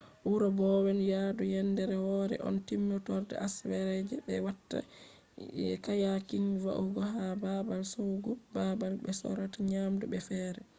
wuro 0.27 0.47
bowen 0.59 0.99
yaadu 1.11 1.43
yendere 1.53 1.97
wore 2.07 2.35
on 2.47 2.55
ko 2.59 2.63
timmorde 2.67 3.35
asawere 3.45 3.93
je 4.07 4.17
be 4.25 4.35
watta 4.45 4.79
kayaking 5.85 6.49
va’ugo 6.63 7.01
ka’e 7.13 7.31
babal 7.43 7.81
shoggu 7.91 8.31
babal 8.55 8.93
be 9.03 9.11
sorrata 9.21 9.59
nyamdu 9.71 10.05
be 10.11 10.19
fere 10.27 10.61